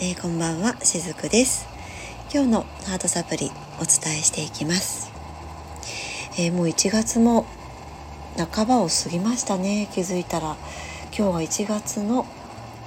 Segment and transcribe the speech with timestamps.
[0.00, 1.66] えー、こんばんはしずくです。
[2.32, 5.12] 今日のハートサプリお伝えしていきます、
[6.38, 7.46] えー、もう1月も
[8.36, 9.88] 半ばを過ぎましたね。
[9.92, 10.56] 気づいたら
[11.06, 12.26] 今日は1月の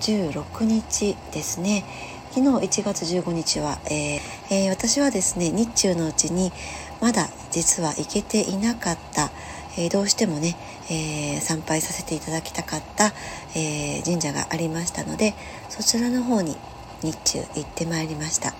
[0.00, 1.84] 16日ですね。
[2.30, 6.52] 昨日1月15日は、えーえー、私はですね日中のうちに
[7.00, 9.30] まだ実は行けていなかった、
[9.76, 10.56] えー、どうしてもね、
[10.90, 13.12] え参拝させていただきたかった、
[13.54, 15.34] え神社がありましたので
[15.68, 16.56] そちらの方に
[17.04, 18.54] 日中行ってまいりました。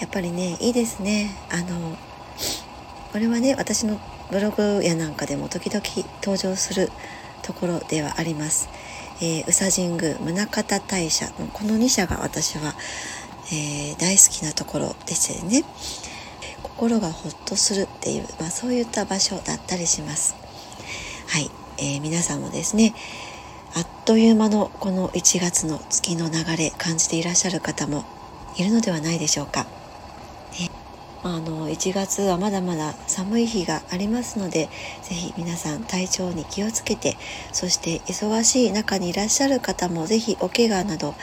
[0.00, 1.30] やっぱりねいいですね。
[1.50, 1.96] あの
[3.12, 4.00] これはね私の
[4.30, 5.82] ブログやなんかでも時々
[6.22, 6.90] 登場する
[7.42, 8.68] ところではあります、
[9.22, 11.26] えー、宇佐神宮宗像大社。
[11.38, 12.74] のこの2社が私は、
[13.52, 15.64] えー、大好きなところでしてね。
[16.62, 20.36] 心がほっとするっていう、まあ、そういった場所だったりします。
[21.28, 22.94] はい、えー、皆さんもですね
[23.74, 28.04] あっという間のこの1月の月の流れ感じていらっしゃる方も
[28.56, 29.66] いるのではないでしょうか。
[30.58, 30.70] ね、
[31.22, 34.68] あの1月はまだまだ寒い日がありますので
[35.02, 37.16] 是非皆さん体調に気をつけて
[37.52, 41.14] そして忙しい中にいらっしゃる方も是非お怪我など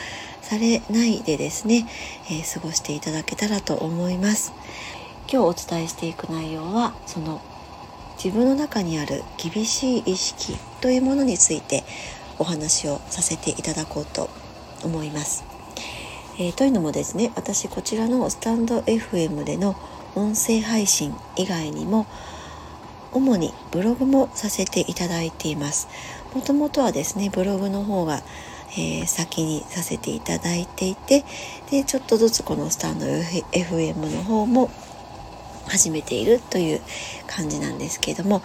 [0.41, 1.87] されないでですね、
[2.29, 4.53] えー、過ごしていただけたらと思います。
[5.27, 7.41] 今日お伝えしていく内容はその
[8.23, 11.83] 自分の中にある厳しい意識というものについて
[12.39, 14.29] お話をさせていただこうと
[14.83, 15.43] 思います。
[16.37, 19.75] えー、というのもですね私こちらのスタンド FM での
[20.15, 22.07] 音声配信以外にも
[23.13, 25.87] 主にブログもさせていただいています。
[26.33, 28.21] もともとはですねブログの方が、
[28.71, 31.23] えー、先にさせていただいていて
[31.71, 34.69] でちょっとずつこのスタンド FM の方も
[35.67, 36.81] 始めているという
[37.27, 38.41] 感じなんですけれども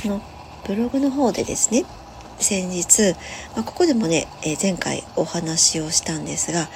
[0.00, 0.22] その
[0.64, 1.84] ブログの方でですね
[2.42, 3.14] 先日、
[3.54, 6.68] まあ、ここでもね、えー、前回お話をしたんですが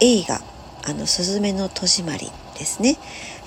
[0.00, 0.40] 映画
[0.84, 2.96] 「あのすずめの戸締まり」ですね、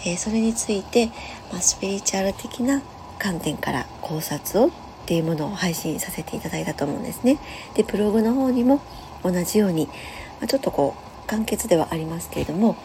[0.05, 1.07] えー、それについて、
[1.51, 2.81] まあ、スピリチュアル的な
[3.19, 4.71] 観点から考察をっ
[5.05, 7.37] ていうものを配信させていただいたと思うんですね。
[7.75, 8.81] でブログの方にも
[9.23, 12.75] 同じように、まあ、ちょっとこう簡潔ではありますけれども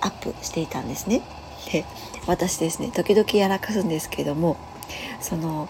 [0.00, 1.22] アップしていたんですね。
[1.72, 1.84] で
[2.26, 4.56] 私ですね時々やらかすんですけども
[5.20, 5.68] その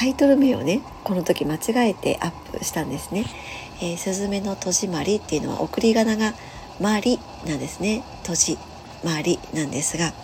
[0.00, 3.26] タイトル名をねこの時間違えてアップしたんですね。
[3.82, 6.32] えー、スズメの戸締まりっていうのは送り仮名が
[6.80, 8.58] 「まり」なんですね「戸締
[9.04, 10.14] まり」なんですが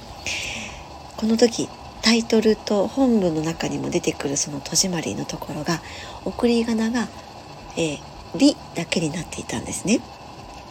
[1.18, 1.68] この時
[2.00, 5.82] タイトルと本文の中にも出てくるその戸締まりのところが
[6.24, 7.06] 送り仮名が
[7.76, 8.00] 「えー、
[8.34, 10.00] り」だけになっていたんですね。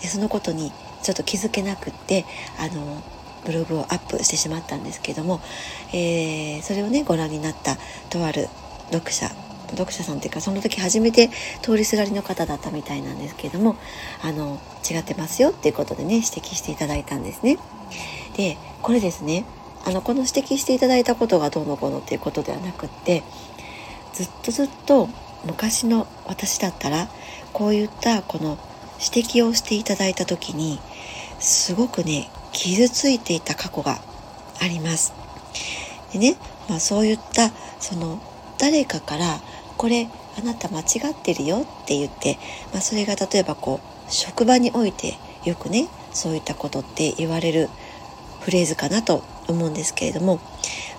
[0.02, 0.72] でそのことに
[1.04, 2.26] ちょっと気づけなくって
[2.58, 3.04] あの
[3.46, 5.42] ブログをアップしてしまったんですけども、
[5.94, 7.78] えー、それをねご覧になった
[8.10, 8.50] とある
[8.92, 9.30] 読者
[9.72, 11.30] 読者さんっていうかその時初めて
[11.62, 13.76] 通りすがりの方だったみたいなんですけれども
[14.22, 14.60] あの
[14.90, 17.58] 違ってますよっていうことでね指摘していただいたんですね。
[18.38, 19.46] でこれですね
[19.86, 23.24] あのこの指摘していただいたことがどうのこうのっていうことではなくって
[24.14, 25.10] ずっとずっと
[25.46, 27.08] 昔の私だったら
[27.54, 28.58] こういったこの
[29.00, 30.80] 指摘をしていただいた時に
[31.40, 34.00] すごくね傷ついていた過去が
[34.62, 35.14] あります。
[36.14, 36.38] でね、
[36.70, 38.20] まあ、そういったその
[38.58, 39.40] 誰かから
[39.78, 40.08] これ
[40.38, 42.38] あなた間違ってるよって言って、
[42.74, 47.70] まあ、それが例えばこう職場においてよくねそういったことって言われる
[48.42, 50.40] フレーズかなと思うんですけれども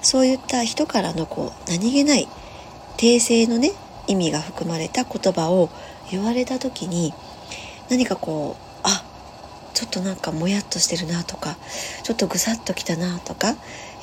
[0.02, 2.28] そういった人からのこう何気ない
[2.96, 3.72] 訂正のね
[4.06, 5.68] 意味が含まれた言葉を
[6.10, 7.12] 言われた時に
[7.90, 9.04] 何かこうあ
[9.74, 11.56] ちょっとなんかもやっとしてるなとか
[12.02, 13.54] ちょっとぐさっときたなとか、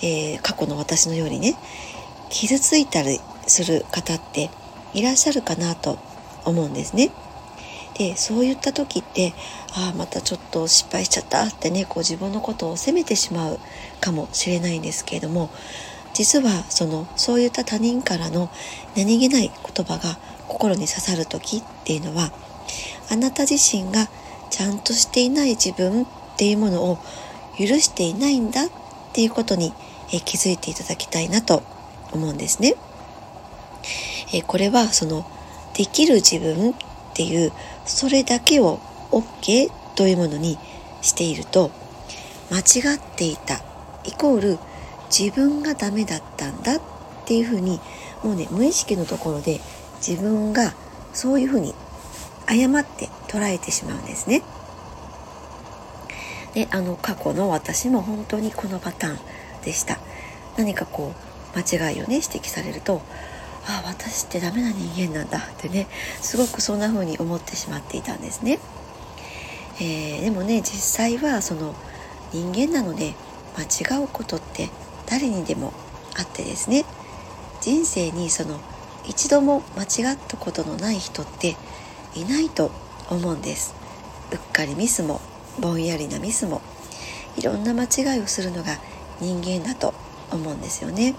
[0.02, 1.56] えー、過去の私のようにね
[2.30, 4.50] 傷ついたりする方って
[4.94, 6.00] いらっしゃるかなと
[6.46, 7.12] 思うんですね。
[7.98, 9.34] でそういった時って
[9.76, 13.60] ああまたちょっと失敗しちゃったってねこう自分のことを責めてしまう
[14.02, 15.52] かもしれないんですけれども
[16.14, 18.50] 実はそのそういった他人からの
[18.96, 20.18] 何気ない言葉が
[20.48, 22.32] 心に刺さる時っていうのは
[23.12, 24.10] あなた自身が
[24.50, 26.06] ちゃんとしていない自分っ
[26.38, 26.98] ていうものを
[27.58, 28.70] 許していないんだっ
[29.14, 29.74] ていうことに
[30.26, 31.64] 気づいていただきたいなと
[32.12, 32.76] 思うんですね。
[34.34, 35.26] えこれはその
[35.76, 36.74] できる自分っ
[37.14, 37.52] ていう
[37.86, 38.80] それだけを
[39.12, 40.58] OK というものに
[41.02, 41.72] していると
[42.52, 43.62] 間違っていた
[44.04, 44.60] イコール
[45.16, 46.82] 自分がダメだったんだっ
[47.26, 47.80] ていうふうに
[48.24, 49.60] もうね無意識のところで
[50.06, 50.74] 自分が
[51.14, 51.74] そういうふうに
[52.48, 54.42] 誤って捉えてしまうんですね。
[56.54, 59.20] であの過去の私も本当にこのパターン
[59.64, 60.00] でした。
[60.58, 61.14] 何かこ
[61.56, 63.02] う間違いをね指摘されると
[63.66, 65.40] あ私ってダメな人間なんだ。
[65.40, 65.88] ってね
[66.22, 68.60] すごくそんな風に思ってしまっていたんですね。
[69.80, 71.74] えー、でもね実際はその
[72.32, 73.14] 人間なので
[73.58, 74.70] 間違うことって
[75.06, 75.74] 誰にでも
[76.18, 76.86] あってですね。
[77.62, 78.60] 人生にその
[79.06, 81.56] 一度も間違ったことのない人って
[82.16, 82.72] いないと
[83.10, 83.74] 思うんです。
[84.32, 85.22] うっかりミスも
[85.60, 86.62] ぼんやりなミスも
[87.38, 88.78] いろんな間違いをするのが
[89.22, 89.94] 人間だと
[90.32, 91.16] 思うんですよね。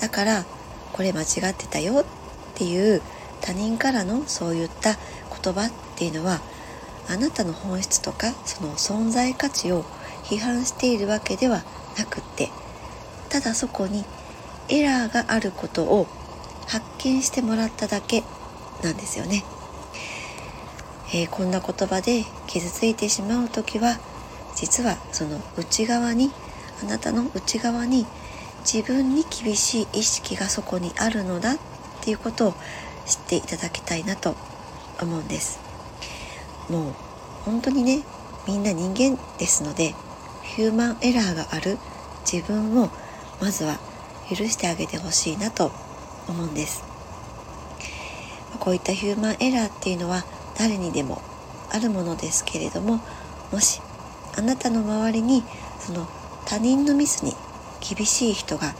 [0.00, 0.44] だから
[0.92, 2.04] これ間違ってたよっ
[2.54, 3.02] ていう
[3.40, 4.96] 他人からのそういった
[5.42, 6.40] 言葉っていうのは
[7.08, 9.84] あなたの本質とかその存在価値を
[10.24, 11.62] 批判しているわけでは
[11.98, 12.48] なくって
[13.28, 14.04] ただそこに
[14.68, 16.06] エラーがあることを
[16.68, 18.22] 発見してもらっただけ
[18.82, 19.44] なんですよね、
[21.12, 23.98] えー、こんな言葉で傷ついてしまう時は
[24.54, 26.30] 実はその内側に
[26.82, 28.06] あなたの内側に
[28.62, 31.58] 自分に厳しい意識がそこにあるのだっ
[32.00, 32.54] ていうことを
[33.06, 34.34] 知っていただきたいなと
[35.00, 35.60] 思うんです。
[36.68, 36.92] もう
[37.44, 38.02] 本当にね
[38.46, 39.94] みんな人間ですので
[40.42, 41.78] ヒューマンエラーがある
[42.30, 42.90] 自分を
[43.40, 43.78] まずは
[44.28, 45.72] 許してあげてほしいなと
[46.28, 46.84] 思うんです。
[48.60, 50.24] こういったヒューマンエラーっていうのは
[50.56, 51.20] 誰にでも
[51.72, 53.00] あるものですけれども
[53.50, 53.80] もし
[54.36, 55.42] あなたの周りに
[55.80, 56.06] その
[56.46, 57.34] 他人のミスに
[57.82, 58.74] 厳しい人が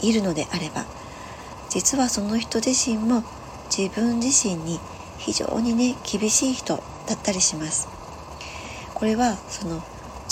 [0.00, 0.86] いるのであれば
[1.68, 3.22] 実はその人自身も
[3.70, 4.80] 自分自身に
[5.18, 7.88] 非常にね厳しい人だったりします。
[8.94, 9.82] これはその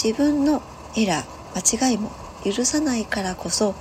[0.02, 0.62] 自分の
[0.96, 2.10] エラー間違いも
[2.44, 3.74] 許さないからこそ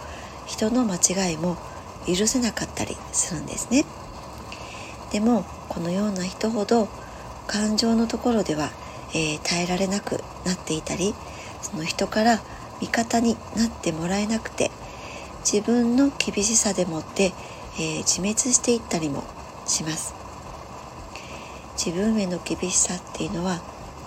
[0.45, 1.57] 人の間違いも
[2.05, 3.85] 許せなかったりするんですね。
[5.11, 6.87] でもこのような人ほど
[7.47, 8.69] 感情のところでは、
[9.13, 11.15] えー、耐えられなくなっていたり
[11.61, 12.41] その人から
[12.81, 14.71] 味方になってもらえなくて
[15.49, 17.33] 自分の厳しさでもって、
[17.77, 19.23] えー、自滅していったりも
[19.65, 20.13] します。
[21.77, 23.61] 自分への厳しさっていうのは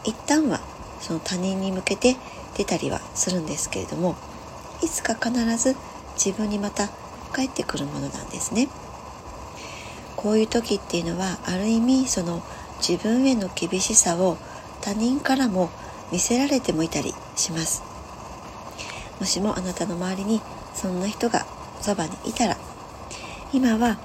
[0.05, 0.61] 一旦は
[1.00, 2.17] その他人に向けて
[2.56, 4.17] 出たりはするんですけれども
[4.82, 5.76] いつか必ず
[6.14, 6.88] 自分にまた
[7.32, 8.69] 返ってくるものなんですね。
[10.17, 12.43] こういう時っていうのはある意味その
[12.81, 14.37] 自分への厳しさを
[14.81, 15.71] 他人からも
[16.11, 17.88] 見せられてもいたりします。
[19.20, 20.41] もしもあなたの周りに
[20.75, 21.47] そんな人が
[21.81, 22.56] そばにいたら
[23.53, 23.99] 今は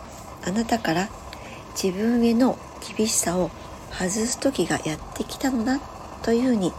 [0.46, 1.10] あなたから
[1.82, 2.58] 自分への
[2.98, 3.50] 厳しさを
[3.92, 5.80] 外す時がやってきたのだ
[6.24, 6.72] というふうに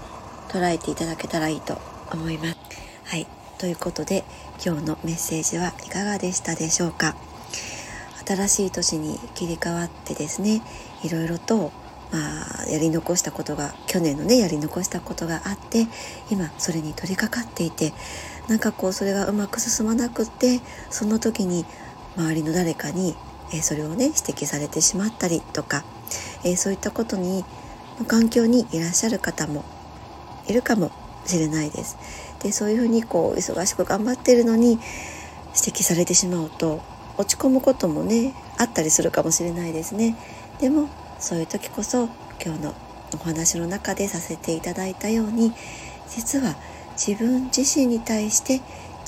[0.48, 1.78] 捉えていただけたらいいと
[2.12, 2.56] 思います。
[3.04, 3.26] はい。
[3.58, 4.24] ということで
[4.64, 7.14] 今日のメッセージはいかがでしたでしょうか？
[8.26, 10.62] 新しい年に切り替わってですね
[11.02, 11.72] いろいろと
[12.12, 15.86] まあ、やり残したことが去年のねやり残したことがあって
[16.30, 17.92] 今それに取り掛かっていて
[18.48, 20.60] なんかこうそれがうまく進まなくって
[20.90, 21.64] その時に
[22.16, 23.16] 周りの誰かに、
[23.52, 25.84] えー、それをね指摘されてしまったりとか、
[26.44, 27.44] えー、そういったことに
[28.06, 29.64] 環境にいらっしゃる方も
[30.46, 30.92] いるかも
[31.26, 31.96] しれないです。
[32.42, 36.82] でそういうふうにこう忙しく頑張ってるのに指摘されてしまうと
[37.16, 40.16] 落ち込むこともねあったりするかもしれないですね。
[40.60, 40.88] でも
[41.24, 42.10] そういう時こそ
[42.44, 42.74] 今日の
[43.14, 45.54] お話の中でさせていただいたように
[46.06, 46.54] 実は
[46.98, 48.60] 自分自身に対して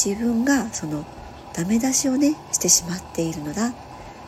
[0.02, 1.04] 自分がその
[1.52, 3.74] ダメ出しをねしてしまっているのだ。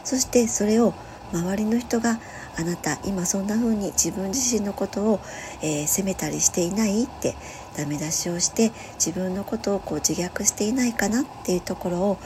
[0.05, 0.93] そしてそれを
[1.33, 2.21] 周りの人が
[2.59, 5.21] あなた今そんな風に自分自身のことを、
[5.63, 7.37] えー、責めたりしていないって
[7.75, 12.19] ダメ出しをして自分のことをこう自虐していないかなっていうところを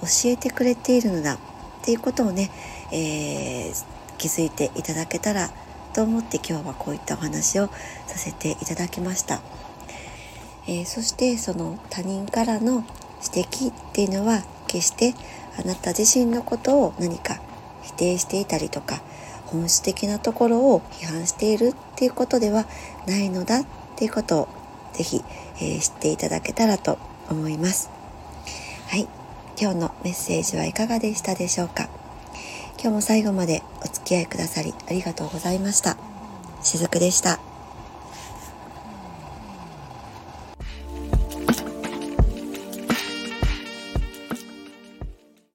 [0.00, 1.34] 教えてくれているのだ。
[1.82, 2.50] っていうことをね、
[2.92, 3.91] えー、
[4.22, 5.50] 気づいていただけたら
[5.92, 7.66] と思って今日はこういったお話を
[8.06, 9.40] させていただきました、
[10.68, 12.84] えー、そしてその他人からの
[13.34, 15.14] 指摘っていうのは決して
[15.58, 17.40] あなた自身のことを何か
[17.82, 19.02] 否定していたりとか
[19.46, 22.64] 本質的なところを批判しているっていうことでは
[23.08, 24.48] ないのだっていうことを
[24.92, 25.20] ぜひ、
[25.56, 26.96] えー、知っていただけたらと
[27.28, 27.90] 思います。
[28.86, 29.08] はい。
[29.60, 31.88] 今日のメッセージはいかがでしたでしょうか？
[32.82, 35.96] 今日も最後までお付き合いくださりありがとうございました。
[36.64, 37.51] しずくでした。